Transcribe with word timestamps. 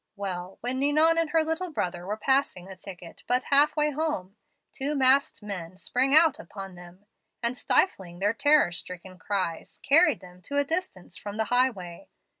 Well, 0.15 0.57
when 0.61 0.79
Ninon 0.79 1.19
and 1.19 1.29
her 1.29 1.43
little 1.43 1.69
brother 1.69 2.07
were 2.07 2.17
passing 2.17 2.67
a 2.67 2.75
thicket 2.75 3.21
but 3.27 3.43
half 3.53 3.75
way 3.75 3.91
home, 3.91 4.35
two 4.73 4.95
masked 4.95 5.43
men 5.43 5.75
sprang 5.75 6.15
out 6.15 6.39
upon 6.39 6.73
them, 6.73 7.05
and, 7.43 7.55
stifling 7.55 8.17
their 8.17 8.33
terror 8.33 8.71
stricken 8.71 9.19
cries, 9.19 9.79
carried 9.83 10.19
them 10.19 10.41
to 10.41 10.57
a 10.57 10.63
distance 10.65 11.17
from 11.17 11.37
the 11.37 11.45
highway. 11.53 12.07